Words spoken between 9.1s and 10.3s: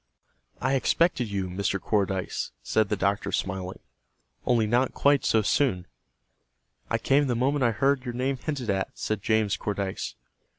James Cordyce.